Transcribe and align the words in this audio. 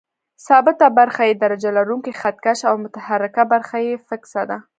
ثابته 0.47 0.85
برخه 0.99 1.23
یې 1.29 1.35
درجه 1.43 1.69
لرونکی 1.77 2.13
خط 2.21 2.37
کش 2.45 2.59
او 2.69 2.75
متحرکه 2.83 3.43
برخه 3.53 3.77
یې 3.87 3.93
فکسه 4.07 4.41
ده. 4.49 4.57